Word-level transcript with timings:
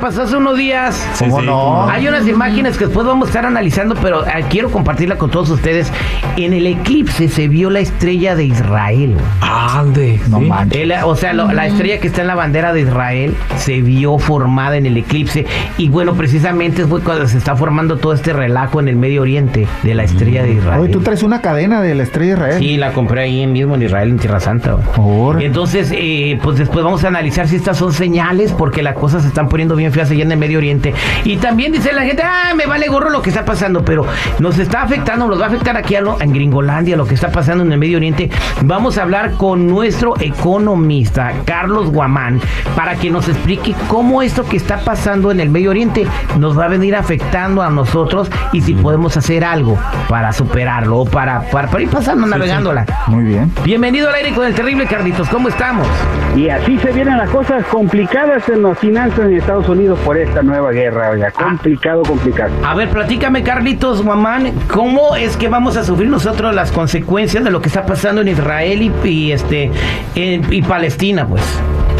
pasó 0.00 0.22
hace 0.22 0.36
unos 0.36 0.56
días? 0.56 1.06
¿Cómo 1.18 1.42
no? 1.42 1.88
Hay 1.88 2.06
unas 2.08 2.26
imágenes 2.26 2.76
que 2.78 2.86
después 2.86 3.06
vamos 3.06 3.26
a 3.26 3.30
estar 3.30 3.46
analizando, 3.46 3.94
pero 4.00 4.26
eh, 4.26 4.44
quiero 4.48 4.70
compartirla 4.70 5.16
con 5.16 5.30
todos 5.30 5.50
ustedes. 5.50 5.92
En 6.36 6.52
el 6.52 6.66
eclipse 6.66 7.28
se 7.28 7.48
vio 7.48 7.70
la 7.70 7.80
estrella 7.80 8.34
de 8.34 8.44
Israel. 8.44 9.16
Ande. 9.40 10.20
No 10.28 10.38
¿sí? 10.40 10.46
manches. 10.46 10.80
El- 10.82 10.92
o 11.04 11.16
sea, 11.16 11.32
lo- 11.32 11.52
la 11.52 11.66
estrella 11.66 12.00
que 12.00 12.06
está 12.06 12.22
en 12.22 12.26
la 12.28 12.34
bandera 12.34 12.72
de 12.72 12.80
Israel 12.82 13.34
se 13.56 13.80
vio 13.82 14.18
formada 14.18 14.76
en 14.76 14.86
el 14.86 14.96
eclipse. 14.96 15.46
Y 15.78 15.88
bueno, 15.88 16.14
precisamente 16.14 16.86
fue 16.86 17.00
cuando 17.00 17.26
se 17.28 17.38
está 17.38 17.56
formando 17.56 17.96
todo 17.98 18.12
este 18.12 18.32
relajo 18.32 18.80
en 18.80 18.88
el 18.88 18.96
Medio 18.96 19.22
Oriente 19.22 19.66
de 19.82 19.94
la 19.94 20.04
estrella 20.04 20.42
de 20.42 20.52
Israel. 20.54 20.80
Oye, 20.80 20.92
tú 20.92 21.00
traes 21.00 21.22
una 21.22 21.40
cadena 21.40 21.80
de 21.82 21.94
la 21.94 22.02
estrella 22.04 22.34
de 22.34 22.38
Israel. 22.40 22.58
Sí, 22.58 22.76
la 22.76 22.92
compré 22.92 23.22
ahí 23.22 23.46
mismo 23.46 23.74
en 23.74 23.82
Israel, 23.82 24.10
en 24.10 24.18
Tierra 24.18 24.40
Santa. 24.40 24.76
Órale. 24.96 25.46
Entonces, 25.46 25.92
eh, 25.94 26.38
pues 26.42 26.56
después 26.58 26.84
vamos 26.84 27.04
a 27.04 27.08
analizar 27.08 27.48
si 27.48 27.56
estas 27.56 27.76
son 27.76 27.92
señales, 27.92 28.52
porque 28.52 28.82
las 28.82 28.94
cosas 28.94 29.22
se 29.22 29.28
están 29.28 29.48
poniendo 29.48 29.76
bien 29.76 29.89
feas 29.90 30.10
allá 30.10 30.22
en 30.22 30.32
el 30.32 30.38
Medio 30.38 30.58
Oriente. 30.58 30.94
Y 31.24 31.36
también 31.36 31.72
dice 31.72 31.92
la 31.92 32.02
gente, 32.02 32.22
ah, 32.24 32.52
me 32.54 32.66
vale 32.66 32.88
gorro 32.88 33.10
lo 33.10 33.22
que 33.22 33.30
está 33.30 33.44
pasando, 33.44 33.84
pero 33.84 34.06
nos 34.38 34.58
está 34.58 34.82
afectando, 34.82 35.26
nos 35.28 35.40
va 35.40 35.44
a 35.44 35.48
afectar 35.48 35.76
aquí 35.76 35.94
a 35.96 36.00
lo- 36.00 36.20
en 36.20 36.32
Gringolandia, 36.32 36.96
lo 36.96 37.06
que 37.06 37.14
está 37.14 37.30
pasando 37.30 37.64
en 37.64 37.72
el 37.72 37.78
Medio 37.78 37.96
Oriente. 37.98 38.30
Vamos 38.62 38.98
a 38.98 39.02
hablar 39.02 39.32
con 39.32 39.66
nuestro 39.66 40.14
economista, 40.20 41.32
Carlos 41.46 41.90
Guamán, 41.90 42.40
para 42.76 42.94
que 42.96 43.10
nos 43.10 43.28
explique 43.28 43.74
cómo 43.88 44.20
esto 44.22 44.44
que 44.46 44.56
está 44.56 44.78
pasando 44.78 45.30
en 45.30 45.40
el 45.40 45.48
Medio 45.50 45.70
Oriente 45.70 46.06
nos 46.38 46.58
va 46.58 46.66
a 46.66 46.68
venir 46.68 46.94
afectando 46.94 47.62
a 47.62 47.70
nosotros 47.70 48.30
y 48.52 48.60
si 48.60 48.74
podemos 48.74 49.16
hacer 49.16 49.44
algo 49.44 49.78
para 50.08 50.32
superarlo 50.32 50.98
o 50.98 51.04
para, 51.06 51.40
para, 51.50 51.68
para 51.68 51.82
ir 51.82 51.88
pasando, 51.88 52.26
navegándola. 52.26 52.84
Muy 53.06 53.24
bien. 53.24 53.50
Bienvenido 53.64 54.08
al 54.08 54.14
aire 54.16 54.32
con 54.34 54.46
el 54.46 54.54
terrible 54.54 54.86
Carlitos, 54.86 55.28
¿cómo 55.28 55.48
estamos? 55.48 55.86
Y 56.36 56.48
así 56.48 56.78
se 56.78 56.92
vienen 56.92 57.16
las 57.18 57.30
cosas 57.30 57.64
complicadas 57.66 58.48
en 58.48 58.62
las 58.62 58.78
finanzas 58.78 59.20
en 59.20 59.36
Estados 59.36 59.68
Unidos 59.68 59.79
por 59.88 60.16
esta 60.16 60.42
nueva 60.42 60.70
guerra. 60.72 61.10
Oiga, 61.10 61.30
complicado, 61.30 62.02
complicado. 62.02 62.50
A 62.64 62.74
ver, 62.74 62.88
platícame 62.90 63.42
Carlitos, 63.42 64.02
Guamán, 64.02 64.52
¿cómo 64.68 65.16
es 65.16 65.36
que 65.36 65.48
vamos 65.48 65.76
a 65.76 65.84
sufrir 65.84 66.08
nosotros 66.08 66.54
las 66.54 66.70
consecuencias 66.72 67.42
de 67.44 67.50
lo 67.50 67.60
que 67.60 67.68
está 67.68 67.84
pasando 67.86 68.20
en 68.20 68.28
Israel 68.28 68.82
y, 68.82 69.08
y, 69.08 69.32
este 69.32 69.70
en- 70.14 70.52
y 70.52 70.62
Palestina, 70.62 71.26
pues? 71.26 71.42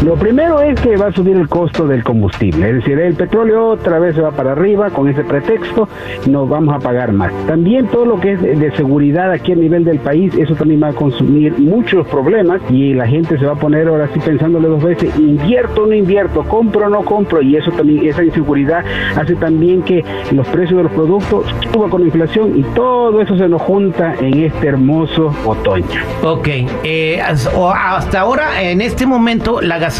Lo 0.03 0.15
primero 0.15 0.59
es 0.61 0.81
que 0.81 0.97
va 0.97 1.07
a 1.07 1.11
subir 1.11 1.37
el 1.37 1.47
costo 1.47 1.85
del 1.85 2.03
combustible, 2.03 2.69
es 2.69 2.75
decir, 2.77 2.99
el 2.99 3.13
petróleo 3.13 3.67
otra 3.67 3.99
vez 3.99 4.15
se 4.15 4.21
va 4.21 4.31
para 4.31 4.53
arriba 4.53 4.89
con 4.89 5.07
ese 5.07 5.23
pretexto, 5.23 5.87
nos 6.27 6.49
vamos 6.49 6.73
a 6.73 6.79
pagar 6.79 7.11
más. 7.11 7.31
También 7.45 7.85
todo 7.85 8.05
lo 8.05 8.19
que 8.19 8.31
es 8.31 8.41
de 8.41 8.75
seguridad 8.75 9.31
aquí 9.31 9.51
a 9.51 9.55
nivel 9.55 9.83
del 9.83 9.99
país, 9.99 10.33
eso 10.39 10.55
también 10.55 10.81
va 10.81 10.87
a 10.87 10.93
consumir 10.93 11.53
muchos 11.59 12.07
problemas 12.07 12.61
y 12.71 12.95
la 12.95 13.05
gente 13.05 13.37
se 13.37 13.45
va 13.45 13.51
a 13.51 13.55
poner 13.55 13.87
ahora 13.89 14.09
sí 14.11 14.19
pensándole 14.19 14.69
dos 14.69 14.83
veces, 14.83 15.15
invierto 15.19 15.83
o 15.83 15.85
no 15.85 15.93
invierto, 15.93 16.43
compro 16.45 16.87
o 16.87 16.89
no 16.89 17.05
compro 17.05 17.39
y 17.43 17.57
eso 17.57 17.69
también, 17.69 18.03
esa 18.07 18.23
inseguridad 18.23 18.83
hace 19.15 19.35
también 19.35 19.83
que 19.83 20.03
los 20.31 20.47
precios 20.47 20.77
de 20.77 20.83
los 20.83 20.91
productos 20.93 21.45
suban 21.71 21.91
con 21.91 22.01
la 22.01 22.07
inflación 22.07 22.57
y 22.57 22.63
todo 22.73 23.21
eso 23.21 23.37
se 23.37 23.47
nos 23.47 23.61
junta 23.61 24.15
en 24.19 24.45
este 24.45 24.67
hermoso 24.67 25.31
otoño. 25.45 25.85
Ok, 26.23 26.47
eh, 26.83 27.21
hasta 27.21 28.19
ahora, 28.19 28.63
en 28.63 28.81
este 28.81 29.05
momento, 29.05 29.61
la 29.61 29.77
gasolina 29.77 29.90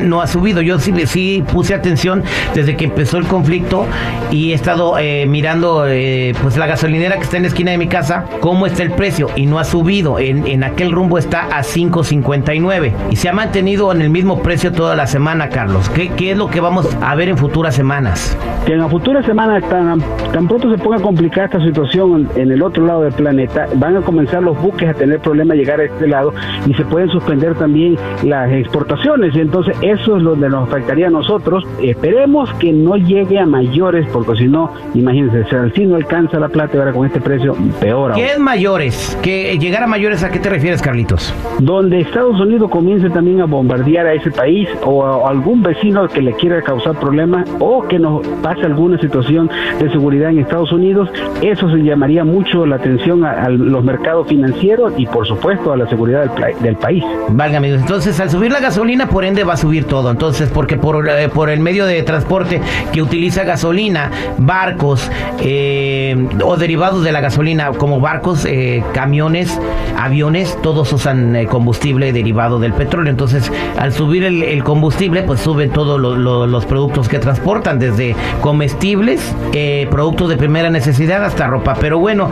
no 0.00 0.20
ha 0.20 0.26
subido. 0.26 0.60
Yo 0.60 0.78
sí, 0.78 0.92
sí 1.06 1.44
puse 1.52 1.74
atención 1.74 2.22
desde 2.54 2.76
que 2.76 2.84
empezó 2.84 3.18
el 3.18 3.26
conflicto 3.26 3.86
y 4.30 4.52
he 4.52 4.54
estado 4.54 4.98
eh, 4.98 5.26
mirando 5.26 5.86
eh, 5.86 6.34
pues 6.42 6.56
la 6.56 6.66
gasolinera 6.66 7.16
que 7.16 7.22
está 7.22 7.36
en 7.36 7.44
la 7.44 7.48
esquina 7.48 7.70
de 7.70 7.78
mi 7.78 7.86
casa, 7.86 8.24
cómo 8.40 8.66
está 8.66 8.82
el 8.82 8.92
precio 8.92 9.30
y 9.36 9.46
no 9.46 9.58
ha 9.58 9.64
subido. 9.64 10.18
En, 10.18 10.46
en 10.46 10.64
aquel 10.64 10.92
rumbo 10.92 11.18
está 11.18 11.46
a 11.46 11.62
5.59 11.62 12.92
y 13.10 13.16
se 13.16 13.28
ha 13.28 13.32
mantenido 13.32 13.92
en 13.92 14.02
el 14.02 14.10
mismo 14.10 14.42
precio 14.42 14.72
toda 14.72 14.96
la 14.96 15.06
semana, 15.06 15.48
Carlos. 15.48 15.88
¿Qué, 15.90 16.08
qué 16.10 16.32
es 16.32 16.38
lo 16.38 16.48
que 16.48 16.60
vamos 16.60 16.88
a 17.00 17.14
ver 17.14 17.28
en 17.28 17.38
futuras 17.38 17.74
semanas? 17.74 18.36
que 18.66 18.72
en 18.72 18.80
la 18.80 18.88
futura 18.88 19.22
semana, 19.22 19.60
tan, 19.60 20.00
tan 20.32 20.48
pronto 20.48 20.68
se 20.68 20.76
ponga 20.76 20.98
complicada 20.98 21.46
esta 21.46 21.60
situación 21.60 22.28
en, 22.34 22.50
el 22.50 22.60
otro 22.62 22.84
lado 22.84 23.02
del 23.02 23.12
planeta, 23.12 23.68
van 23.76 23.96
a 23.96 24.00
comenzar 24.00 24.42
los 24.42 24.60
buques 24.60 24.88
a 24.88 24.92
tener 24.92 25.20
problemas 25.20 25.56
llegar 25.56 25.78
a 25.78 25.84
este 25.84 26.08
lado 26.08 26.34
y 26.66 26.74
se 26.74 26.84
pueden 26.84 27.08
suspender 27.08 27.54
también 27.54 27.96
las 28.24 28.50
exportaciones. 28.50 29.35
Entonces 29.40 29.76
eso 29.82 30.16
es 30.16 30.22
lo 30.22 30.34
que 30.34 30.48
nos 30.48 30.68
afectaría 30.68 31.08
a 31.08 31.10
nosotros. 31.10 31.64
Esperemos 31.82 32.52
que 32.54 32.72
no 32.72 32.96
llegue 32.96 33.38
a 33.38 33.46
mayores, 33.46 34.06
porque 34.12 34.36
si 34.36 34.48
no, 34.48 34.72
imagínense, 34.94 35.44
si 35.74 35.86
no 35.86 35.96
alcanza 35.96 36.38
la 36.38 36.48
plata 36.48 36.78
ahora 36.78 36.92
con 36.92 37.06
este 37.06 37.20
precio, 37.20 37.54
peor 37.80 38.12
aún. 38.12 38.20
¿Qué 38.20 38.32
es 38.32 38.38
mayores? 38.38 39.18
¿Que 39.22 39.58
llegar 39.58 39.82
a 39.82 39.86
mayores 39.86 40.22
a 40.22 40.30
qué 40.30 40.38
te 40.38 40.48
refieres, 40.48 40.82
Carlitos? 40.82 41.34
donde 41.58 42.00
Estados 42.00 42.40
Unidos 42.40 42.70
comience 42.70 43.10
también 43.10 43.40
a 43.40 43.46
bombardear 43.46 44.06
a 44.06 44.14
ese 44.14 44.30
país 44.30 44.68
o 44.84 45.04
a 45.04 45.30
algún 45.30 45.62
vecino 45.62 46.06
que 46.08 46.20
le 46.20 46.32
quiera 46.34 46.62
causar 46.62 46.98
problemas 46.98 47.48
o 47.58 47.82
que 47.86 47.98
nos 47.98 48.26
pase 48.42 48.62
alguna 48.62 48.98
situación 49.00 49.50
de 49.80 49.90
seguridad 49.90 50.30
en 50.30 50.38
Estados 50.40 50.72
Unidos, 50.72 51.08
eso 51.42 51.70
se 51.70 51.78
llamaría 51.78 52.24
mucho 52.24 52.66
la 52.66 52.76
atención 52.76 53.24
a, 53.24 53.44
a 53.44 53.48
los 53.48 53.84
mercados 53.84 54.28
financieros 54.28 54.92
y 54.96 55.06
por 55.06 55.26
supuesto 55.26 55.72
a 55.72 55.76
la 55.76 55.88
seguridad 55.88 56.30
del, 56.30 56.62
del 56.62 56.76
país. 56.76 57.04
Válgame. 57.28 57.70
Entonces, 57.70 58.18
al 58.20 58.30
subir 58.30 58.52
la 58.52 58.60
gasolina, 58.60 59.08
por 59.08 59.24
ende 59.26 59.44
va 59.44 59.54
a 59.54 59.56
subir 59.56 59.84
todo. 59.84 60.10
Entonces, 60.10 60.48
porque 60.52 60.76
por, 60.76 61.08
eh, 61.08 61.28
por 61.28 61.50
el 61.50 61.60
medio 61.60 61.84
de 61.86 62.02
transporte 62.02 62.60
que 62.92 63.02
utiliza 63.02 63.44
gasolina, 63.44 64.10
barcos 64.38 65.10
eh, 65.40 66.16
o 66.44 66.56
derivados 66.56 67.02
de 67.04 67.12
la 67.12 67.20
gasolina, 67.20 67.72
como 67.72 68.00
barcos, 68.00 68.44
eh, 68.46 68.82
camiones, 68.94 69.58
aviones, 69.98 70.56
todos 70.62 70.92
usan 70.92 71.46
combustible 71.46 72.12
derivado 72.12 72.58
del 72.58 72.72
petróleo. 72.72 73.10
Entonces, 73.10 73.50
al 73.78 73.92
subir 73.92 74.24
el, 74.24 74.62
combustible, 74.64 75.22
pues 75.22 75.40
suben 75.40 75.70
todos 75.70 76.00
lo- 76.00 76.16
lo- 76.16 76.46
los 76.46 76.64
productos 76.66 77.08
que 77.08 77.18
transportan, 77.18 77.78
desde 77.78 78.14
comestibles, 78.40 79.34
productos 79.90 80.28
de 80.28 80.36
primera 80.36 80.70
necesidad 80.70 81.24
hasta 81.24 81.46
ropa. 81.46 81.76
Pero 81.80 81.98
bueno, 81.98 82.30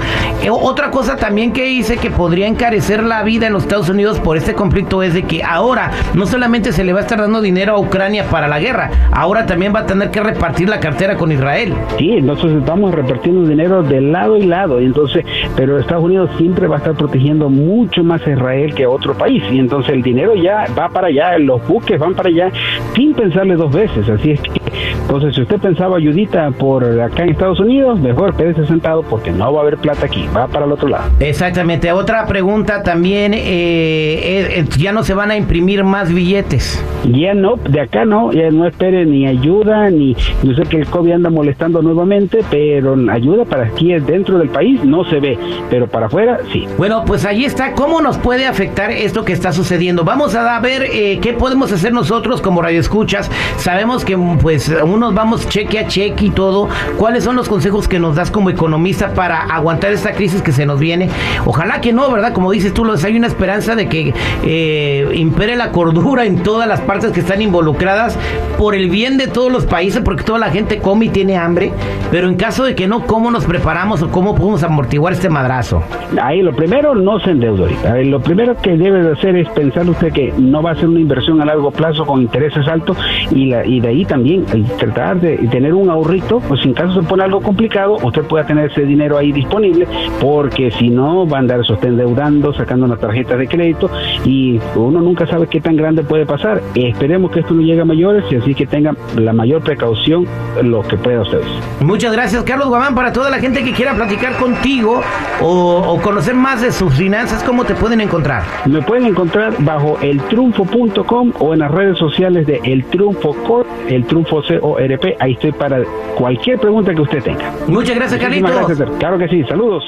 otra 0.51 0.91
cosa 0.91 1.17
también 1.17 1.53
que 1.53 1.71
hice 1.71 1.97
que 1.97 2.11
podría 2.11 2.47
encarecer 2.47 3.03
la 3.03 3.23
vida 3.23 3.47
en 3.47 3.53
los 3.53 3.65
Estados 3.65 3.89
Unidos 3.89 4.21
por 4.21 4.37
este 4.37 4.55
conflicto 4.55 5.03
es 5.03 5.15
de 5.15 5.23
que 5.25 5.43
ahora 5.43 5.91
no 6.15 6.27
solamente 6.27 6.73
se 6.73 6.84
le 6.85 6.93
va 6.93 7.01
a 7.01 7.03
estar 7.03 7.19
dando 7.19 7.41
dinero 7.41 7.75
a 7.75 7.81
Ucrania 7.81 8.25
para 8.31 8.49
la 8.49 8.61
guerra, 8.61 8.91
ahora 9.13 9.47
también 9.47 9.75
va 9.75 9.81
a 9.81 9.87
tener 9.87 10.11
que 10.11 10.21
repartir 10.21 10.69
la 10.69 10.81
cartera 10.81 11.17
con 11.17 11.33
Israel. 11.33 11.75
Sí, 11.99 12.13
entonces 12.13 12.53
estamos 12.53 12.95
repartiendo 12.95 13.47
dinero 13.47 13.83
de 13.83 14.01
lado 14.01 14.37
y 14.37 14.43
lado, 14.43 14.81
y 14.81 14.87
entonces, 14.87 15.25
pero 15.57 15.79
Estados 15.79 16.05
Unidos 16.05 16.31
siempre 16.37 16.67
va 16.67 16.77
a 16.77 16.79
estar 16.79 16.95
protegiendo 16.95 17.49
mucho 17.49 18.03
más 18.05 18.27
a 18.27 18.31
Israel 18.31 18.75
que 18.75 18.85
a 18.85 18.89
otro 18.89 19.15
país, 19.15 19.43
y 19.51 19.59
entonces 19.59 19.93
el 19.93 20.03
dinero 20.03 20.35
ya 20.35 20.67
va 20.79 20.89
para 20.89 21.09
allá, 21.09 21.39
los 21.39 21.67
buques 21.67 21.99
van 21.99 22.15
para 22.15 22.29
allá 22.29 22.51
sin 22.95 23.15
pensarle 23.15 23.57
dos 23.57 23.73
veces, 23.73 24.09
así 24.09 24.33
es 24.33 24.41
que, 24.41 24.61
entonces 25.03 25.35
si 25.35 25.43
usted 25.43 25.59
pensaba 25.59 25.97
ayudita 25.97 26.51
por 26.51 26.85
acá 27.01 27.23
en 27.23 27.31
Estados 27.31 27.61
Unidos, 27.61 27.99
mejor 28.01 28.37
quédese 28.37 28.67
sentado 28.67 29.03
porque 29.03 29.31
no 29.31 29.53
va 29.53 29.61
a 29.61 29.63
haber 29.63 29.79
plata 29.79 30.07
aquí, 30.07 30.29
va 30.37 30.47
para 30.47 30.67
el 30.67 30.73
otro 30.73 30.89
lado. 30.89 31.05
Exactamente. 31.21 31.93
Otra 31.93 32.27
pregunta 32.27 32.83
también, 32.83 33.35
eh, 33.35 33.39
eh, 33.39 34.61
eh, 34.61 34.65
ya 34.79 34.93
no 34.93 35.03
se 35.03 35.15
van 35.15 35.31
a 35.31 35.37
imprimir 35.37 35.85
más 35.85 36.13
billetes. 36.13 36.64
Ya 37.05 37.35
no, 37.35 37.57
de 37.57 37.81
acá 37.81 38.07
no, 38.07 38.33
ya 38.33 38.51
no 38.51 38.67
espere 38.67 39.05
ni 39.05 39.27
ayuda, 39.27 39.91
ni 39.91 40.17
yo 40.43 40.55
sé 40.55 40.63
que 40.63 40.79
el 40.79 40.87
COVID 40.87 41.13
anda 41.13 41.29
molestando 41.29 41.83
nuevamente, 41.83 42.41
pero 42.51 42.97
ayuda 43.11 43.45
para 43.45 43.65
aquí 43.65 43.93
dentro 43.93 44.39
del 44.39 44.49
país 44.49 44.83
no 44.85 45.05
se 45.05 45.21
ve, 45.21 45.39
pero 45.69 45.87
para 45.87 46.07
afuera 46.07 46.39
sí. 46.51 46.67
Bueno, 46.79 47.05
pues 47.07 47.27
ahí 47.27 47.45
está. 47.45 47.73
¿Cómo 47.73 48.01
nos 48.01 48.17
puede 48.17 48.47
afectar 48.47 48.91
esto 48.91 49.25
que 49.25 49.35
está 49.35 49.53
sucediendo? 49.53 50.05
Vamos 50.05 50.35
a 50.35 50.59
ver 50.61 50.85
eh, 50.93 51.19
qué 51.21 51.35
podemos 51.35 51.73
hacer 51.73 51.93
nosotros 51.93 52.41
como 52.41 52.63
radioescuchas. 52.63 53.31
Sabemos 53.59 54.05
que 54.05 54.17
pues 54.41 54.75
unos 54.83 55.15
vamos 55.15 55.47
cheque 55.49 55.79
a 55.81 55.87
cheque 55.87 56.27
y 56.27 56.31
todo. 56.31 56.69
¿Cuáles 56.97 57.25
son 57.25 57.37
los 57.37 57.49
consejos 57.49 57.87
que 57.87 57.99
nos 57.99 58.17
das 58.17 58.31
como 58.31 58.49
economista 58.49 59.13
para 59.13 59.41
aguantar 59.43 59.93
esta 59.93 60.13
crisis 60.13 60.41
que 60.41 60.53
se 60.53 60.65
nos 60.65 60.81
viene? 60.81 61.11
Ojalá 61.45 61.83
que 61.83 61.93
no, 61.93 62.11
¿verdad? 62.11 62.33
Como 62.33 62.51
dices 62.51 62.73
tú, 62.73 62.85
hay 63.05 63.17
una 63.17 63.27
esperanza 63.27 63.75
de 63.75 63.89
que 63.89 64.15
eh, 64.45 65.11
impere 65.15 65.57
la 65.57 65.71
cordura 65.71 66.25
en 66.25 66.43
todo 66.43 66.54
todas 66.55 66.69
las 66.69 66.81
partes 66.83 67.11
que 67.11 67.19
están 67.19 67.43
involucradas 67.43 68.17
por 68.57 68.77
el 68.77 68.89
bien 68.89 69.19
de 69.19 69.27
todos 69.27 69.51
los 69.51 69.67
países, 69.67 70.01
porque 70.05 70.23
toda 70.23 70.39
la 70.39 70.51
gente 70.51 70.79
come 70.79 71.07
y 71.07 71.09
tiene 71.09 71.37
hambre, 71.37 71.73
pero 72.13 72.29
en 72.29 72.37
caso 72.37 72.63
de 72.63 72.77
que 72.77 72.87
no, 72.87 73.09
¿cómo 73.09 73.33
nos 73.33 73.45
preparamos 73.45 74.03
o 74.03 74.11
cómo 74.13 74.37
podemos 74.37 74.63
amortiguar 74.63 75.15
este 75.15 75.29
madrazo? 75.29 75.83
Ahí 76.23 76.43
lo 76.43 76.53
primero, 76.55 76.95
no 76.95 77.19
se 77.19 77.33
endeude 77.33 77.63
ahorita. 77.63 77.97
Lo 78.05 78.21
primero 78.21 78.57
que 78.57 78.77
debe 78.77 79.03
de 79.03 79.15
hacer 79.15 79.35
es 79.35 79.49
pensar 79.49 79.91
usted 79.91 80.13
que 80.13 80.33
no 80.39 80.63
va 80.63 80.71
a 80.71 80.75
ser 80.77 80.87
una 80.89 81.01
inversión 81.01 81.43
a 81.43 81.45
largo 81.45 81.73
plazo 81.73 82.07
con 82.07 82.23
intereses 82.23 82.69
altos 82.69 82.97
y, 83.33 83.47
la, 83.47 83.67
y 83.67 83.81
de 83.81 83.89
ahí 83.89 84.05
también 84.05 84.45
tratar 84.79 85.21
de 85.21 85.37
tener 85.49 85.75
un 85.75 85.91
ahorrito, 85.91 86.39
pues 86.39 86.65
en 86.65 86.73
caso 86.75 87.03
se 87.03 87.09
pone 87.09 87.25
algo 87.25 87.41
complicado, 87.41 87.97
usted 88.01 88.23
pueda 88.23 88.47
tener 88.47 88.71
ese 88.71 88.83
dinero 88.83 89.19
ahí 89.19 89.33
disponible, 89.33 89.89
porque 90.21 90.71
si 90.71 90.89
no 90.89 91.27
va 91.27 91.39
a 91.39 91.41
andar 91.41 91.59
usted 91.59 91.89
endeudando, 91.89 92.55
sacando 92.55 92.87
una 92.87 92.97
tarjeta 92.97 93.37
de 93.37 93.49
crédito 93.49 93.91
y 94.25 94.61
uno 94.77 95.01
nunca 95.01 95.27
sabe 95.27 95.49
qué 95.49 95.61
tan 95.61 95.75
grande 95.75 96.05
puede 96.05 96.27
pasar. 96.27 96.44
Esperemos 96.75 97.31
que 97.31 97.41
esto 97.41 97.55
no 97.55 97.63
llegue 97.63 97.81
a 97.81 97.85
mayores 97.85 98.25
y 98.31 98.37
así 98.37 98.55
que 98.55 98.67
tengan 98.67 98.97
la 99.17 99.33
mayor 99.33 99.63
precaución 99.63 100.27
lo 100.63 100.83
que 100.83 100.97
pueda 100.97 101.23
ustedes. 101.23 101.47
Muchas 101.81 102.13
gracias, 102.13 102.43
Carlos 102.45 102.69
Guamán. 102.69 102.95
Para 102.95 103.13
toda 103.13 103.31
la 103.31 103.39
gente 103.39 103.65
que 103.65 103.73
quiera 103.73 103.95
platicar 103.95 104.37
contigo 104.37 105.01
o, 105.41 105.79
o 105.87 106.01
conocer 106.03 106.35
más 106.35 106.61
de 106.61 106.73
sus 106.73 106.93
finanzas, 106.95 107.43
¿cómo 107.45 107.65
te 107.65 107.75
pueden 107.75 108.01
encontrar? 108.01 108.43
Me 108.67 108.83
pueden 108.83 109.07
encontrar 109.07 109.55
bajo 109.59 109.99
eltriunfo.com 110.01 111.33
o 111.39 111.55
en 111.55 111.61
las 111.61 111.71
redes 111.71 111.99
sociales 111.99 112.47
de 112.47 112.61
El 112.65 112.85
Triunfo 112.87 113.35
Corp, 113.45 113.67
El 113.89 114.05
Triunfo 114.05 114.43
CORP. 114.43 115.17
Ahí 115.21 115.33
estoy 115.33 115.53
para 115.53 115.83
cualquier 116.17 116.59
pregunta 116.59 116.95
que 116.95 117.01
usted 117.01 117.23
tenga. 117.23 117.53
Muchas 117.67 117.97
gracias, 117.97 118.21
Carlitos. 118.21 118.51
gracias. 118.51 118.89
Claro 118.99 119.19
que 119.19 119.29
sí. 119.29 119.45
Saludos. 119.45 119.85